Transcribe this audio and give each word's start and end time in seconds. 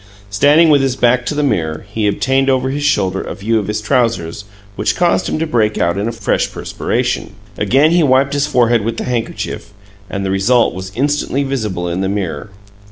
Standing 0.31 0.71
with 0.71 0.81
his 0.81 0.95
back 0.95 1.27
to 1.27 1.35
the 1.35 1.43
mirror, 1.43 1.85
he 1.93 2.07
obtained 2.07 2.49
over 2.49 2.71
his 2.71 2.81
shoulder 2.81 3.21
a 3.21 3.35
view 3.35 3.59
of 3.59 3.67
his 3.67 3.81
trousers 3.81 4.45
which 4.75 4.95
caused 4.95 5.29
him 5.29 5.37
to 5.37 5.45
break 5.45 5.77
out 5.77 5.95
in 5.95 6.07
a 6.07 6.11
fresh 6.11 6.51
perspiration. 6.51 7.35
Again 7.55 7.91
he 7.91 8.01
wiped 8.01 8.33
his 8.33 8.47
forehead 8.47 8.81
with 8.83 8.97
the 8.97 9.03
handkerchief, 9.03 9.73
and 10.09 10.25
the 10.25 10.31
result 10.31 10.73
was 10.73 10.91
instantly 10.95 11.43
visible 11.43 11.87
in 11.87 12.01
the 12.01 12.09
mirror. 12.09 12.49